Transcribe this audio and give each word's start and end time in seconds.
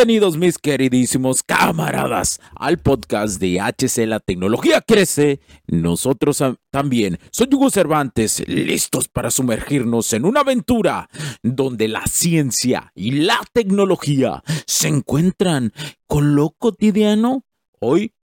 Bienvenidos 0.00 0.38
mis 0.38 0.56
queridísimos 0.56 1.42
camaradas 1.42 2.40
al 2.56 2.78
podcast 2.78 3.38
de 3.38 3.60
HC 3.60 4.06
La 4.06 4.18
Tecnología 4.18 4.80
Crece. 4.80 5.40
Nosotros 5.66 6.42
también. 6.70 7.18
Soy 7.30 7.48
Hugo 7.52 7.68
Cervantes, 7.68 8.42
listos 8.48 9.08
para 9.08 9.30
sumergirnos 9.30 10.14
en 10.14 10.24
una 10.24 10.40
aventura 10.40 11.10
donde 11.42 11.86
la 11.86 12.06
ciencia 12.06 12.90
y 12.94 13.10
la 13.10 13.38
tecnología 13.52 14.42
se 14.66 14.88
encuentran 14.88 15.74
con 16.06 16.34
lo 16.34 16.52
cotidiano. 16.52 17.44
Hoy 17.78 18.14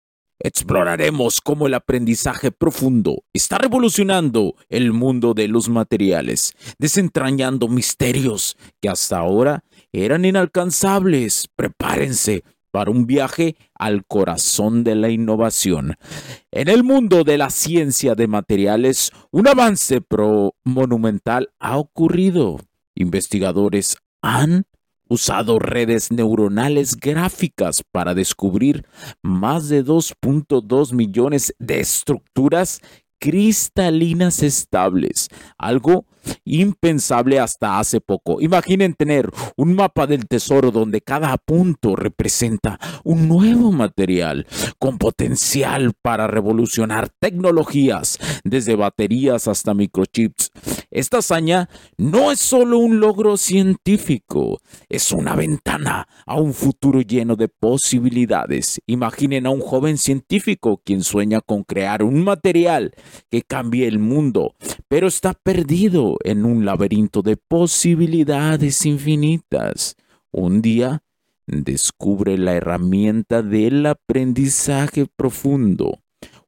Exploraremos 0.46 1.40
cómo 1.40 1.66
el 1.66 1.74
aprendizaje 1.74 2.52
profundo 2.52 3.24
está 3.32 3.58
revolucionando 3.58 4.54
el 4.68 4.92
mundo 4.92 5.34
de 5.34 5.48
los 5.48 5.68
materiales, 5.68 6.52
desentrañando 6.78 7.66
misterios 7.66 8.56
que 8.80 8.88
hasta 8.88 9.18
ahora 9.18 9.64
eran 9.90 10.24
inalcanzables. 10.24 11.48
Prepárense 11.56 12.44
para 12.70 12.92
un 12.92 13.08
viaje 13.08 13.56
al 13.74 14.06
corazón 14.06 14.84
de 14.84 14.94
la 14.94 15.10
innovación. 15.10 15.96
En 16.52 16.68
el 16.68 16.84
mundo 16.84 17.24
de 17.24 17.38
la 17.38 17.50
ciencia 17.50 18.14
de 18.14 18.28
materiales, 18.28 19.10
un 19.32 19.48
avance 19.48 20.00
pro 20.00 20.54
monumental 20.62 21.50
ha 21.58 21.76
ocurrido. 21.76 22.60
Investigadores 22.94 23.96
han 24.22 24.64
usado 25.08 25.58
redes 25.58 26.10
neuronales 26.10 26.96
gráficas 26.96 27.82
para 27.92 28.14
descubrir 28.14 28.86
más 29.22 29.68
de 29.68 29.84
2.2 29.84 30.92
millones 30.92 31.54
de 31.58 31.80
estructuras 31.80 32.80
cristalinas 33.18 34.42
estables, 34.42 35.28
algo 35.58 36.04
impensable 36.44 37.38
hasta 37.38 37.78
hace 37.78 38.00
poco. 38.00 38.40
Imaginen 38.40 38.94
tener 38.94 39.30
un 39.56 39.74
mapa 39.74 40.06
del 40.06 40.26
tesoro 40.26 40.70
donde 40.70 41.00
cada 41.00 41.36
punto 41.36 41.96
representa 41.96 42.78
un 43.04 43.28
nuevo 43.28 43.72
material 43.72 44.46
con 44.78 44.98
potencial 44.98 45.92
para 46.02 46.26
revolucionar 46.26 47.08
tecnologías, 47.20 48.18
desde 48.44 48.76
baterías 48.76 49.48
hasta 49.48 49.74
microchips. 49.74 50.50
Esta 50.96 51.18
hazaña 51.18 51.68
no 51.98 52.32
es 52.32 52.40
solo 52.40 52.78
un 52.78 53.00
logro 53.00 53.36
científico, 53.36 54.62
es 54.88 55.12
una 55.12 55.36
ventana 55.36 56.08
a 56.24 56.40
un 56.40 56.54
futuro 56.54 57.02
lleno 57.02 57.36
de 57.36 57.48
posibilidades. 57.48 58.80
Imaginen 58.86 59.46
a 59.46 59.50
un 59.50 59.60
joven 59.60 59.98
científico 59.98 60.80
quien 60.82 61.02
sueña 61.02 61.42
con 61.42 61.64
crear 61.64 62.02
un 62.02 62.24
material 62.24 62.94
que 63.28 63.42
cambie 63.42 63.86
el 63.86 63.98
mundo, 63.98 64.54
pero 64.88 65.06
está 65.06 65.34
perdido 65.34 66.16
en 66.24 66.46
un 66.46 66.64
laberinto 66.64 67.20
de 67.20 67.36
posibilidades 67.36 68.86
infinitas. 68.86 69.96
Un 70.30 70.62
día 70.62 71.02
descubre 71.46 72.38
la 72.38 72.54
herramienta 72.54 73.42
del 73.42 73.84
aprendizaje 73.84 75.04
profundo, 75.14 75.98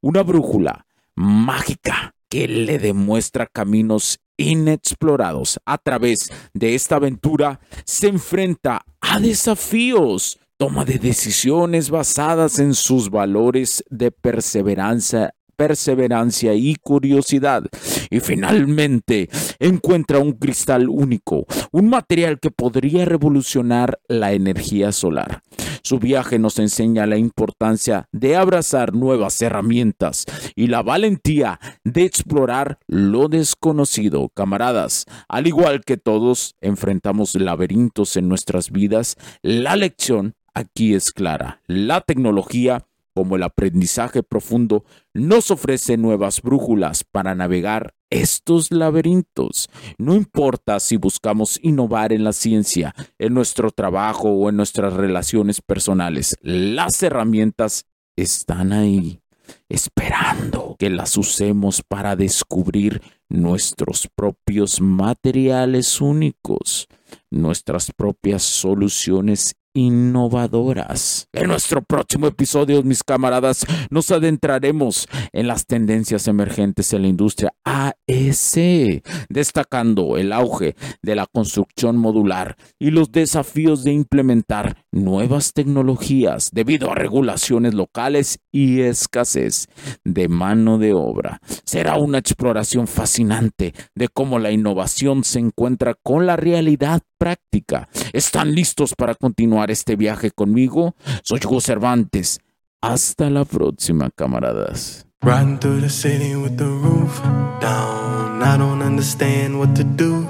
una 0.01 0.23
brújula 0.23 0.87
mágica 1.15 2.15
que 2.31 2.49
le 2.49 2.79
demuestra 2.79 3.47
caminos 3.47 4.21
inexplorados. 4.39 5.61
A 5.67 5.77
través 5.77 6.31
de 6.55 6.75
esta 6.75 6.97
aventura 6.97 7.61
se 7.85 8.09
enfrenta 8.09 8.87
a 9.03 9.21
desafíos, 9.21 10.39
toma 10.57 10.87
de 10.87 10.99
decisiones 10.99 11.91
basadas 11.91 12.59
en 12.59 12.73
sus 12.73 13.11
valores 13.11 13.85
de 13.91 14.11
perseverancia 14.11 15.35
perseverancia 15.59 16.55
y 16.55 16.77
curiosidad. 16.77 17.65
Y 18.11 18.21
finalmente 18.21 19.29
encuentra 19.59 20.21
un 20.21 20.33
cristal 20.33 20.89
único, 20.89 21.47
un 21.73 21.89
material 21.89 22.39
que 22.39 22.53
podría 22.53 23.05
revolucionar 23.05 23.99
la 24.07 24.33
energía 24.33 24.93
solar. 24.93 25.43
Su 25.83 25.99
viaje 25.99 26.39
nos 26.39 26.59
enseña 26.59 27.07
la 27.07 27.17
importancia 27.17 28.09
de 28.13 28.37
abrazar 28.37 28.95
nuevas 28.95 29.41
herramientas 29.41 30.25
y 30.55 30.69
la 30.69 30.83
valentía 30.83 31.61
de 31.85 32.05
explorar 32.05 32.79
lo 32.87 33.29
desconocido. 33.29 34.29
Camaradas, 34.31 35.07
al 35.29 35.47
igual 35.47 35.85
que 35.85 35.97
todos 35.97 36.55
enfrentamos 36.61 37.35
laberintos 37.35 38.17
en 38.17 38.29
nuestras 38.29 38.71
vidas, 38.71 39.17
la 39.43 39.77
lección 39.77 40.35
aquí 40.55 40.95
es 40.95 41.13
clara. 41.13 41.61
La 41.67 42.01
tecnología 42.01 42.85
como 43.19 43.35
el 43.35 43.43
aprendizaje 43.43 44.23
profundo, 44.23 44.85
nos 45.13 45.51
ofrece 45.51 45.97
nuevas 45.97 46.41
brújulas 46.41 47.03
para 47.03 47.35
navegar 47.35 47.93
estos 48.11 48.71
laberintos. 48.71 49.69
No 49.99 50.15
importa 50.15 50.81
si 50.81 50.97
buscamos 50.97 51.59
innovar 51.63 52.13
en 52.13 52.25
la 52.25 52.33
ciencia, 52.33 52.95
en 53.19 53.35
nuestro 53.35 53.71
trabajo 53.71 54.31
o 54.31 54.49
en 54.49 54.57
nuestras 54.57 54.95
relaciones 54.95 55.61
personales, 55.61 56.37
las 56.43 57.03
herramientas 57.03 57.87
están 58.17 58.73
ahí, 58.73 59.21
esperando 59.69 60.77
que 60.79 60.91
las 60.91 61.17
usemos 61.17 61.83
para 61.87 62.17
descubrir 62.17 63.01
nuestros 63.29 64.09
propios 64.15 64.81
materiales 64.81 66.01
únicos, 66.01 66.89
nuestras 67.31 67.93
propias 67.93 68.43
soluciones 68.43 69.55
innovadoras. 69.79 71.29
En 71.33 71.49
nuestro 71.49 71.83
próximo 71.83 72.27
episodio, 72.27 72.83
mis 72.83 73.03
camaradas, 73.03 73.65
nos 73.91 74.11
adentraremos 74.11 75.09
en 75.33 75.47
las 75.47 75.67
tendencias 75.67 76.29
emergentes 76.29 76.93
en 76.93 77.03
la 77.03 77.09
industria 77.09 77.53
AEC, 77.65 79.05
destacando 79.29 80.17
el 80.17 80.33
auge 80.33 80.75
de 81.03 81.15
la 81.15 81.27
construcción 81.27 81.97
modular 81.97 82.57
y 82.79 82.91
los 82.91 83.13
desafíos 83.13 83.85
de 83.85 83.93
implementar 83.93 84.85
nuevas 84.99 85.53
tecnologías 85.53 86.51
debido 86.53 86.91
a 86.91 86.95
regulaciones 86.95 87.75
locales 87.75 88.39
y 88.53 88.81
escasez 88.81 89.67
de 90.05 90.29
mano 90.29 90.79
de 90.79 90.93
obra. 90.93 91.41
Será 91.65 91.97
una 91.97 92.19
exploración 92.19 92.87
fascinante 92.87 93.75
de 93.95 94.09
cómo 94.09 94.39
la 94.39 94.51
innovación 94.51 95.25
se 95.25 95.39
encuentra 95.39 95.95
con 96.03 96.27
la 96.27 96.37
realidad 96.37 97.03
práctica. 97.19 97.89
¿Están 98.13 98.55
listos 98.55 98.95
para 98.95 99.15
continuar 99.15 99.71
este 99.71 99.97
viaje 99.97 100.31
conmigo? 100.31 100.95
Soy 101.23 101.41
Hugo 101.45 101.61
Cervantes. 101.61 102.39
Hasta 102.81 103.29
la 103.29 103.45
próxima, 103.45 104.11
camaradas. 104.15 105.05
Riding 105.23 105.59
through 105.59 105.81
the 105.81 105.89
city 105.89 106.37
with 106.37 106.57
the 106.57 106.65
roof 106.65 107.21
down. 107.61 108.41
I 108.41 108.57
don't 108.57 108.81
understand 108.83 109.59
what 109.59 109.75
to 109.75 109.83
do 109.83 110.25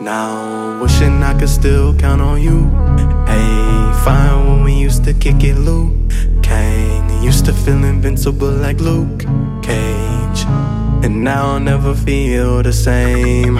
now. 0.00 0.82
Wishing 0.82 1.22
I 1.22 1.38
could 1.38 1.48
still 1.48 1.94
count 1.94 2.20
on 2.20 2.42
you. 2.42 2.68
Hey, 3.24 3.71
fine 4.04 4.46
when 4.46 4.64
we 4.64 4.74
used 4.74 5.04
to 5.04 5.14
kick 5.14 5.42
it, 5.44 5.56
Luke. 5.56 5.92
Kane. 6.42 7.22
Used 7.22 7.44
to 7.46 7.52
feel 7.52 7.84
invincible 7.84 8.50
like 8.50 8.78
Luke 8.80 9.20
Cage. 9.62 10.40
And 11.04 11.24
now 11.24 11.52
I'll 11.52 11.60
never 11.60 11.94
feel 11.94 12.62
the 12.62 12.72
same. 12.72 13.58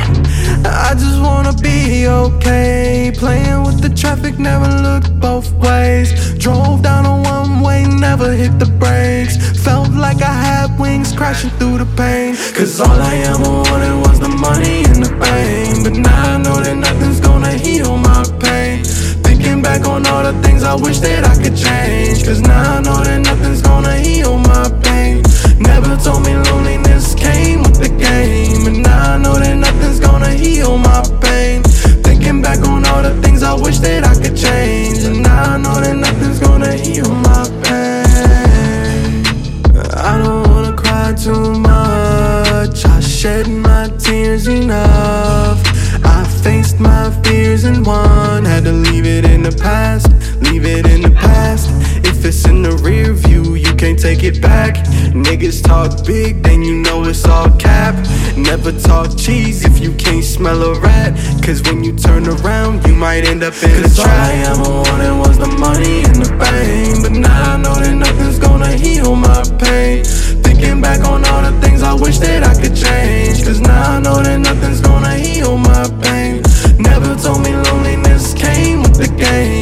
I 0.64 0.94
just 0.94 1.20
wanna 1.20 1.55
be 1.55 2.06
okay. 2.06 3.12
Playing 3.14 3.62
with 3.64 3.81
the 3.81 3.88
traffic, 3.88 4.38
never 4.38 4.69
looked 4.87 5.19
both 5.20 5.52
ways. 5.55 6.08
Drove 6.38 6.82
down 6.82 7.05
a 7.06 7.17
one 7.37 7.61
way, 7.61 7.84
never 7.87 8.32
hit 8.32 8.58
the 8.58 8.70
brakes. 8.82 9.37
Felt 9.64 9.90
like 9.90 10.20
I 10.23 10.34
had 10.49 10.79
wings 10.79 11.12
crashing 11.12 11.50
through 11.58 11.79
the 11.79 11.88
pain. 11.96 12.37
Cause 12.55 12.81
all 12.81 13.00
I 13.00 13.14
ever 13.31 13.50
wanted 13.67 14.01
fears 47.24 47.64
and 47.64 47.84
one. 47.84 48.44
Had 48.44 48.64
to 48.64 48.72
leave 48.72 49.06
it 49.06 49.24
in 49.24 49.42
the 49.42 49.52
past, 49.52 50.08
leave 50.42 50.64
it 50.64 50.86
in 50.86 51.02
the 51.02 51.10
past. 51.10 51.68
If 52.04 52.24
it's 52.24 52.46
in 52.46 52.62
the 52.62 52.72
rear 52.78 53.12
view, 53.12 53.54
you 53.54 53.74
can't 53.74 53.98
take 53.98 54.22
it 54.22 54.40
back. 54.40 54.76
Niggas 55.12 55.62
talk 55.62 56.06
big, 56.06 56.42
then 56.42 56.62
you 56.62 56.76
know 56.82 57.04
it's 57.04 57.24
all 57.26 57.50
cap. 57.58 57.94
Never 58.36 58.72
talk 58.72 59.16
cheese 59.18 59.64
if 59.64 59.80
you 59.80 59.92
can't 59.94 60.24
smell 60.24 60.62
a 60.62 60.78
rat. 60.80 61.12
Cause 61.42 61.62
when 61.62 61.84
you 61.84 61.94
turn 61.96 62.26
around, 62.28 62.86
you 62.86 62.94
might 62.94 63.24
end 63.24 63.42
up 63.42 63.54
in 63.62 63.82
Cause 63.82 63.98
a 63.98 64.02
trap. 64.02 64.08
All 64.08 64.24
I 64.24 64.32
ever 64.50 64.70
wanted 64.70 65.18
was 65.18 65.38
the 65.38 65.48
money 65.58 66.04
and 66.04 66.16
the 66.16 66.30
fame. 66.40 67.02
But 67.02 67.12
now 67.12 67.54
I 67.54 67.56
know 67.56 67.74
that 67.74 67.94
nothing's 67.94 68.38
gonna 68.38 68.72
heal 68.72 69.16
my 69.16 69.42
pain. 69.58 70.04
Thinking 70.44 70.80
back 70.80 71.00
on 71.00 71.24
all 71.26 71.42
the 71.42 71.60
things 71.60 71.82
I 71.82 71.94
wish 71.94 72.18
that 72.18 72.44
I 72.44 72.54
could 72.54 72.76
change. 72.76 73.44
Cause 73.44 73.60
now 73.60 73.96
I 73.96 74.00
know 74.00 74.22
that 74.22 74.38
nothing's 74.38 74.80
gonna 74.80 75.16
heal 75.16 75.58
my 75.58 75.88
pain. 76.02 76.41
Never 76.92 77.16
told 77.16 77.42
me 77.42 77.56
loneliness 77.56 78.34
came 78.34 78.82
with 78.82 78.96
the 78.98 79.08
game. 79.16 79.61